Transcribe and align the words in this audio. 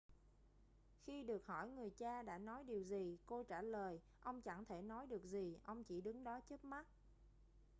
khi 1.01 1.23
được 1.23 1.45
hỏi 1.47 1.69
người 1.69 1.89
cha 1.97 2.21
đã 2.21 2.37
nói 2.37 2.63
điều 2.63 2.81
gì 2.83 3.17
cô 3.25 3.43
trả 3.43 3.61
lời 3.61 3.99
ông 4.19 4.41
chẳng 4.41 4.65
thể 4.65 4.81
nói 4.81 5.07
được 5.07 5.23
gì 5.23 5.57
ông 5.63 5.83
chỉ 5.83 6.01
đứng 6.01 6.23
đó 6.23 6.39
chớp 6.49 6.63
mắt 6.63 6.87